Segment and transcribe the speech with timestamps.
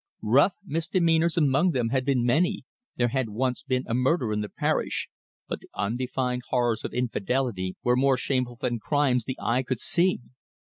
[0.23, 2.63] Rough misdemeanours among them had been many,
[2.95, 5.07] there had once been a murder in the parish,
[5.47, 10.21] but the undefined horrors of infidelity were more shameful than crimes the eye could see.